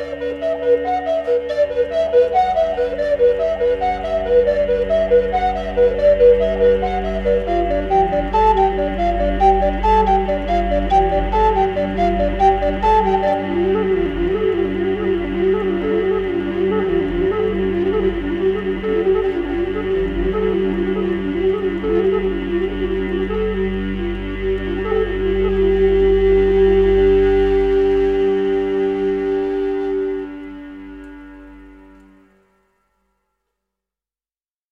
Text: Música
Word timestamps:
Música 0.00 0.59